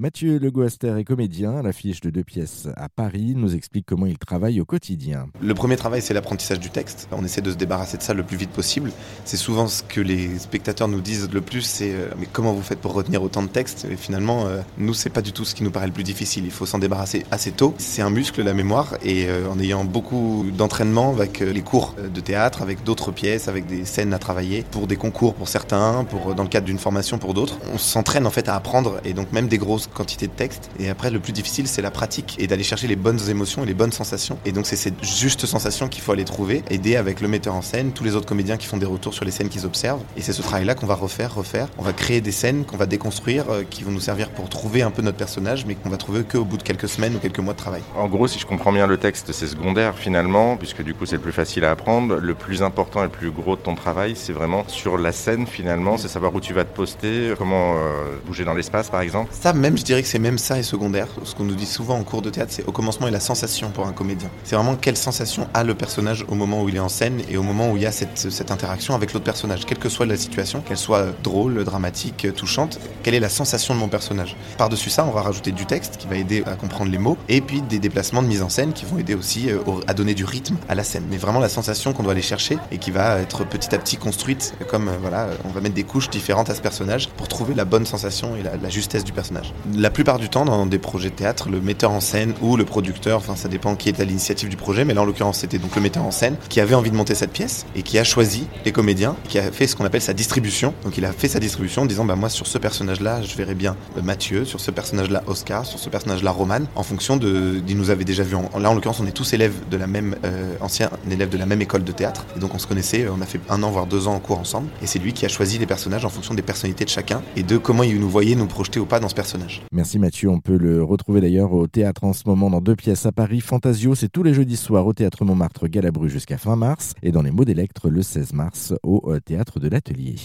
Mathieu 0.00 0.38
Legoaster 0.38 0.94
est 0.96 1.02
comédien 1.02 1.60
l'affiche 1.60 2.00
de 2.00 2.10
deux 2.10 2.22
pièces 2.22 2.68
à 2.76 2.88
Paris, 2.88 3.32
nous 3.34 3.56
explique 3.56 3.84
comment 3.84 4.06
il 4.06 4.16
travaille 4.16 4.60
au 4.60 4.64
quotidien. 4.64 5.26
Le 5.42 5.54
premier 5.54 5.74
travail, 5.74 6.02
c'est 6.02 6.14
l'apprentissage 6.14 6.60
du 6.60 6.70
texte. 6.70 7.08
On 7.10 7.24
essaie 7.24 7.40
de 7.40 7.50
se 7.50 7.56
débarrasser 7.56 7.96
de 7.96 8.02
ça 8.04 8.14
le 8.14 8.22
plus 8.22 8.36
vite 8.36 8.50
possible. 8.50 8.92
C'est 9.24 9.36
souvent 9.36 9.66
ce 9.66 9.82
que 9.82 10.00
les 10.00 10.38
spectateurs 10.38 10.86
nous 10.86 11.00
disent 11.00 11.28
le 11.32 11.40
plus, 11.40 11.62
c'est 11.62 11.90
euh, 11.90 12.10
mais 12.16 12.28
comment 12.32 12.52
vous 12.52 12.62
faites 12.62 12.78
pour 12.78 12.92
retenir 12.92 13.24
autant 13.24 13.42
de 13.42 13.48
textes 13.48 13.88
Et 13.90 13.96
finalement, 13.96 14.46
euh, 14.46 14.60
nous, 14.78 14.94
c'est 14.94 15.10
pas 15.10 15.20
du 15.20 15.32
tout 15.32 15.44
ce 15.44 15.56
qui 15.56 15.64
nous 15.64 15.72
paraît 15.72 15.88
le 15.88 15.92
plus 15.92 16.04
difficile. 16.04 16.44
Il 16.44 16.52
faut 16.52 16.64
s'en 16.64 16.78
débarrasser 16.78 17.26
assez 17.32 17.50
tôt. 17.50 17.74
C'est 17.78 18.00
un 18.00 18.10
muscle, 18.10 18.40
la 18.44 18.54
mémoire, 18.54 18.98
et 19.02 19.26
euh, 19.28 19.50
en 19.50 19.58
ayant 19.58 19.84
beaucoup 19.84 20.46
d'entraînement 20.56 21.10
avec 21.10 21.40
les 21.40 21.62
cours 21.62 21.96
de 21.98 22.20
théâtre, 22.20 22.62
avec 22.62 22.84
d'autres 22.84 23.10
pièces, 23.10 23.48
avec 23.48 23.66
des 23.66 23.84
scènes 23.84 24.14
à 24.14 24.20
travailler, 24.20 24.64
pour 24.70 24.86
des 24.86 24.96
concours 24.96 25.34
pour 25.34 25.48
certains, 25.48 26.06
dans 26.36 26.44
le 26.44 26.48
cadre 26.48 26.66
d'une 26.66 26.78
formation 26.78 27.18
pour 27.18 27.34
d'autres, 27.34 27.58
on 27.74 27.78
s'entraîne 27.78 28.28
en 28.28 28.30
fait 28.30 28.48
à 28.48 28.54
apprendre, 28.54 29.00
et 29.04 29.12
donc 29.12 29.32
même 29.32 29.48
des 29.48 29.58
grosses 29.58 29.87
quantité 29.94 30.26
de 30.26 30.32
texte. 30.32 30.70
Et 30.78 30.88
après, 30.88 31.10
le 31.10 31.20
plus 31.20 31.32
difficile, 31.32 31.68
c'est 31.68 31.82
la 31.82 31.90
pratique 31.90 32.36
et 32.38 32.46
d'aller 32.46 32.62
chercher 32.62 32.86
les 32.86 32.96
bonnes 32.96 33.28
émotions 33.28 33.62
et 33.62 33.66
les 33.66 33.74
bonnes 33.74 33.92
sensations. 33.92 34.38
Et 34.44 34.52
donc, 34.52 34.66
c'est 34.66 34.76
cette 34.76 35.04
juste 35.04 35.46
sensation 35.46 35.88
qu'il 35.88 36.02
faut 36.02 36.12
aller 36.12 36.24
trouver, 36.24 36.62
aider 36.70 36.96
avec 36.96 37.20
le 37.20 37.28
metteur 37.28 37.54
en 37.54 37.62
scène, 37.62 37.92
tous 37.92 38.04
les 38.04 38.14
autres 38.14 38.26
comédiens 38.26 38.56
qui 38.56 38.66
font 38.66 38.76
des 38.76 38.86
retours 38.86 39.14
sur 39.14 39.24
les 39.24 39.30
scènes 39.30 39.48
qu'ils 39.48 39.66
observent. 39.66 40.02
Et 40.16 40.22
c'est 40.22 40.32
ce 40.32 40.42
travail-là 40.42 40.74
qu'on 40.74 40.86
va 40.86 40.94
refaire, 40.94 41.34
refaire. 41.34 41.68
On 41.78 41.82
va 41.82 41.92
créer 41.92 42.20
des 42.20 42.32
scènes 42.32 42.64
qu'on 42.64 42.76
va 42.76 42.86
déconstruire, 42.86 43.44
euh, 43.50 43.62
qui 43.68 43.84
vont 43.84 43.90
nous 43.90 44.00
servir 44.00 44.30
pour 44.30 44.48
trouver 44.48 44.82
un 44.82 44.90
peu 44.90 45.02
notre 45.02 45.16
personnage, 45.16 45.66
mais 45.66 45.74
qu'on 45.74 45.90
va 45.90 45.96
trouver 45.96 46.22
qu'au 46.24 46.44
bout 46.44 46.56
de 46.56 46.62
quelques 46.62 46.88
semaines 46.88 47.16
ou 47.16 47.18
quelques 47.18 47.38
mois 47.38 47.54
de 47.54 47.58
travail. 47.58 47.82
En 47.96 48.08
gros, 48.08 48.28
si 48.28 48.38
je 48.38 48.46
comprends 48.46 48.72
bien 48.72 48.86
le 48.86 48.96
texte, 48.96 49.32
c'est 49.32 49.46
secondaire 49.46 49.96
finalement, 49.96 50.56
puisque 50.56 50.82
du 50.82 50.94
coup, 50.94 51.06
c'est 51.06 51.16
le 51.16 51.22
plus 51.22 51.32
facile 51.32 51.64
à 51.64 51.70
apprendre. 51.70 52.16
Le 52.16 52.34
plus 52.34 52.62
important 52.62 53.00
et 53.00 53.04
le 53.04 53.08
plus 53.08 53.30
gros 53.30 53.56
de 53.56 53.60
ton 53.60 53.74
travail, 53.74 54.14
c'est 54.16 54.32
vraiment 54.32 54.64
sur 54.68 54.98
la 54.98 55.12
scène 55.12 55.46
finalement, 55.46 55.96
c'est 55.96 56.08
savoir 56.08 56.34
où 56.34 56.40
tu 56.40 56.52
vas 56.52 56.64
te 56.64 56.74
poster, 56.74 57.34
comment 57.38 57.76
euh, 57.76 58.18
bouger 58.26 58.44
dans 58.44 58.54
l'espace 58.54 58.90
par 58.90 59.00
exemple. 59.00 59.30
Ça, 59.32 59.52
même, 59.52 59.77
je 59.78 59.84
dirais 59.84 60.02
que 60.02 60.08
c'est 60.08 60.18
même 60.18 60.38
ça 60.38 60.58
est 60.58 60.64
secondaire. 60.64 61.06
Ce 61.24 61.34
qu'on 61.34 61.44
nous 61.44 61.54
dit 61.54 61.66
souvent 61.66 61.96
en 61.96 62.02
cours 62.02 62.20
de 62.20 62.30
théâtre, 62.30 62.52
c'est 62.52 62.66
au 62.66 62.72
commencement 62.72 63.06
et 63.06 63.12
la 63.12 63.20
sensation 63.20 63.70
pour 63.70 63.86
un 63.86 63.92
comédien. 63.92 64.28
C'est 64.42 64.56
vraiment 64.56 64.74
quelle 64.74 64.96
sensation 64.96 65.46
a 65.54 65.62
le 65.62 65.74
personnage 65.74 66.24
au 66.28 66.34
moment 66.34 66.62
où 66.62 66.68
il 66.68 66.76
est 66.76 66.80
en 66.80 66.88
scène 66.88 67.22
et 67.30 67.36
au 67.36 67.44
moment 67.44 67.70
où 67.70 67.76
il 67.76 67.84
y 67.84 67.86
a 67.86 67.92
cette, 67.92 68.50
interaction 68.50 68.94
avec 68.94 69.12
l'autre 69.12 69.24
personnage, 69.24 69.64
quelle 69.66 69.78
que 69.78 69.88
soit 69.88 70.06
la 70.06 70.16
situation, 70.16 70.62
qu'elle 70.62 70.78
soit 70.78 71.06
drôle, 71.22 71.62
dramatique, 71.62 72.26
touchante, 72.34 72.80
quelle 73.02 73.14
est 73.14 73.20
la 73.20 73.28
sensation 73.28 73.74
de 73.74 73.78
mon 73.78 73.88
personnage. 73.88 74.36
Par-dessus 74.56 74.90
ça, 74.90 75.04
on 75.04 75.12
va 75.12 75.22
rajouter 75.22 75.52
du 75.52 75.64
texte 75.64 75.96
qui 75.98 76.08
va 76.08 76.16
aider 76.16 76.42
à 76.46 76.54
comprendre 76.54 76.90
les 76.90 76.98
mots 76.98 77.16
et 77.28 77.40
puis 77.40 77.62
des 77.62 77.78
déplacements 77.78 78.22
de 78.22 78.28
mise 78.28 78.42
en 78.42 78.48
scène 78.48 78.72
qui 78.72 78.84
vont 78.84 78.98
aider 78.98 79.14
aussi 79.14 79.48
euh, 79.48 79.58
à 79.86 79.94
donner 79.94 80.14
du 80.14 80.24
rythme 80.24 80.56
à 80.68 80.74
la 80.74 80.82
scène. 80.82 81.04
Mais 81.08 81.18
vraiment 81.18 81.40
la 81.40 81.48
sensation 81.48 81.92
qu'on 81.92 82.02
doit 82.02 82.12
aller 82.12 82.22
chercher 82.22 82.58
et 82.72 82.78
qui 82.78 82.90
va 82.90 83.20
être 83.20 83.44
petit 83.44 83.72
à 83.74 83.78
petit 83.78 83.96
construite 83.96 84.54
comme 84.68 84.88
euh, 84.88 84.96
voilà, 85.00 85.28
on 85.44 85.50
va 85.50 85.60
mettre 85.60 85.76
des 85.76 85.84
couches 85.84 86.10
différentes 86.10 86.50
à 86.50 86.54
ce 86.56 86.60
personnage 86.60 87.10
pour 87.10 87.28
trouver 87.28 87.54
la 87.54 87.64
bonne 87.64 87.86
sensation 87.86 88.34
et 88.34 88.42
la 88.42 88.68
justesse 88.70 89.04
du 89.04 89.12
personnage. 89.12 89.52
La 89.74 89.90
plupart 89.90 90.18
du 90.18 90.28
temps, 90.28 90.44
dans 90.44 90.66
des 90.66 90.78
projets 90.78 91.10
de 91.10 91.14
théâtre, 91.14 91.48
le 91.50 91.60
metteur 91.60 91.90
en 91.90 92.00
scène 92.00 92.34
ou 92.40 92.56
le 92.56 92.64
producteur, 92.64 93.18
enfin 93.18 93.36
ça 93.36 93.48
dépend 93.48 93.74
qui 93.76 93.88
est 93.88 94.00
à 94.00 94.04
l'initiative 94.04 94.48
du 94.48 94.56
projet, 94.56 94.84
mais 94.84 94.94
là 94.94 95.02
en 95.02 95.04
l'occurrence 95.04 95.40
c'était 95.40 95.58
donc 95.58 95.74
le 95.76 95.82
metteur 95.82 96.04
en 96.04 96.10
scène 96.10 96.36
qui 96.48 96.60
avait 96.60 96.74
envie 96.74 96.90
de 96.90 96.96
monter 96.96 97.14
cette 97.14 97.32
pièce 97.32 97.66
et 97.74 97.82
qui 97.82 97.98
a 97.98 98.04
choisi 98.04 98.46
les 98.64 98.72
comédiens, 98.72 99.16
qui 99.28 99.38
a 99.38 99.50
fait 99.52 99.66
ce 99.66 99.76
qu'on 99.76 99.84
appelle 99.84 100.00
sa 100.00 100.14
distribution. 100.14 100.72
Donc 100.84 100.96
il 100.96 101.04
a 101.04 101.12
fait 101.12 101.28
sa 101.28 101.40
distribution 101.40 101.82
en 101.82 101.86
disant 101.86 102.04
bah 102.04 102.16
moi 102.16 102.28
sur 102.28 102.46
ce 102.46 102.56
personnage-là 102.58 103.22
je 103.22 103.36
verrais 103.36 103.54
bien 103.54 103.76
Mathieu, 104.02 104.44
sur 104.44 104.60
ce 104.60 104.70
personnage-là 104.70 105.22
Oscar, 105.26 105.66
sur 105.66 105.78
ce 105.78 105.88
personnage-là 105.88 106.30
Roman, 106.30 106.60
en 106.74 106.82
fonction 106.82 107.16
de, 107.16 107.60
il 107.68 107.76
nous 107.76 107.90
avait 107.90 108.04
déjà 108.04 108.22
vu. 108.22 108.36
là 108.58 108.70
en 108.70 108.74
l'occurrence 108.74 109.00
on 109.00 109.06
est 109.06 109.12
tous 109.12 109.32
élèves 109.32 109.54
de 109.70 109.76
la 109.76 109.86
même 109.86 110.16
euh, 110.24 110.54
ancien 110.60 110.90
élève 111.10 111.28
de 111.28 111.38
la 111.38 111.46
même 111.46 111.60
école 111.60 111.84
de 111.84 111.92
théâtre 111.92 112.24
et 112.36 112.40
donc 112.40 112.54
on 112.54 112.58
se 112.58 112.66
connaissait, 112.66 113.06
on 113.08 113.20
a 113.20 113.26
fait 113.26 113.40
un 113.50 113.62
an 113.62 113.70
voire 113.70 113.86
deux 113.86 114.08
ans 114.08 114.14
en 114.14 114.20
cours 114.20 114.38
ensemble 114.38 114.68
et 114.82 114.86
c'est 114.86 114.98
lui 114.98 115.12
qui 115.12 115.26
a 115.26 115.28
choisi 115.28 115.58
les 115.58 115.66
personnages 115.66 116.04
en 116.04 116.10
fonction 116.10 116.34
des 116.34 116.42
personnalités 116.42 116.84
de 116.84 116.90
chacun 116.90 117.22
et 117.36 117.42
de 117.42 117.58
comment 117.58 117.82
il 117.82 118.00
nous 118.00 118.10
voyait 118.10 118.34
nous 118.34 118.46
projeter 118.46 118.80
ou 118.80 118.86
pas 118.86 119.00
dans 119.00 119.08
ce 119.08 119.14
personnage. 119.14 119.57
Merci 119.72 119.98
Mathieu, 119.98 120.30
on 120.30 120.40
peut 120.40 120.56
le 120.56 120.82
retrouver 120.82 121.20
d'ailleurs 121.20 121.52
au 121.52 121.66
théâtre 121.66 122.04
en 122.04 122.12
ce 122.12 122.22
moment 122.26 122.50
dans 122.50 122.60
deux 122.60 122.76
pièces 122.76 123.06
à 123.06 123.12
Paris. 123.12 123.40
Fantasio, 123.40 123.94
c'est 123.94 124.08
tous 124.08 124.22
les 124.22 124.34
jeudis 124.34 124.56
soirs 124.56 124.86
au 124.86 124.92
théâtre 124.92 125.24
Montmartre 125.24 125.68
Galabru 125.68 126.08
jusqu'à 126.08 126.38
fin 126.38 126.56
mars 126.56 126.94
et 127.02 127.12
dans 127.12 127.22
les 127.22 127.30
mots 127.30 127.44
d'Electre 127.44 127.90
le 127.90 128.02
16 128.02 128.32
mars 128.32 128.74
au 128.82 129.12
euh, 129.12 129.20
théâtre 129.20 129.60
de 129.60 129.68
l'Atelier. 129.68 130.16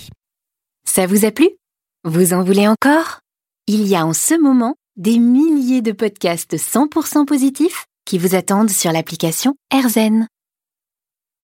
Ça 0.85 1.07
vous 1.07 1.25
a 1.25 1.31
plu? 1.31 1.49
Vous 2.03 2.33
en 2.33 2.43
voulez 2.43 2.67
encore? 2.67 3.19
Il 3.67 3.87
y 3.87 3.95
a 3.95 4.05
en 4.05 4.13
ce 4.13 4.39
moment 4.39 4.75
des 4.97 5.17
milliers 5.17 5.81
de 5.81 5.91
podcasts 5.91 6.55
100% 6.55 7.25
positifs 7.25 7.85
qui 8.05 8.17
vous 8.17 8.35
attendent 8.35 8.69
sur 8.69 8.91
l'application 8.91 9.55
AirZen. 9.71 10.27